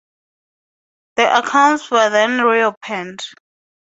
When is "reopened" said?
2.41-3.21